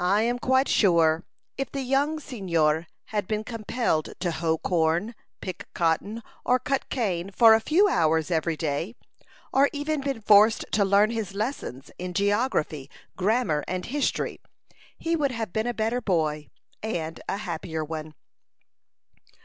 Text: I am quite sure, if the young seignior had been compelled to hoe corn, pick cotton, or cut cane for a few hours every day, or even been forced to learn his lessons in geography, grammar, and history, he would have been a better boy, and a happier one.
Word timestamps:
I 0.00 0.22
am 0.22 0.40
quite 0.40 0.66
sure, 0.66 1.22
if 1.56 1.70
the 1.70 1.82
young 1.82 2.18
seignior 2.18 2.88
had 3.14 3.28
been 3.28 3.44
compelled 3.44 4.12
to 4.18 4.32
hoe 4.32 4.58
corn, 4.58 5.14
pick 5.40 5.68
cotton, 5.72 6.24
or 6.44 6.58
cut 6.58 6.88
cane 6.90 7.30
for 7.30 7.54
a 7.54 7.60
few 7.60 7.86
hours 7.86 8.32
every 8.32 8.56
day, 8.56 8.96
or 9.52 9.70
even 9.72 10.00
been 10.00 10.20
forced 10.20 10.64
to 10.72 10.84
learn 10.84 11.10
his 11.10 11.32
lessons 11.32 11.92
in 11.96 12.12
geography, 12.12 12.90
grammar, 13.16 13.62
and 13.68 13.86
history, 13.86 14.40
he 14.98 15.14
would 15.14 15.30
have 15.30 15.52
been 15.52 15.68
a 15.68 15.72
better 15.72 16.00
boy, 16.00 16.48
and 16.82 17.20
a 17.28 17.36
happier 17.36 17.84
one. 17.84 18.14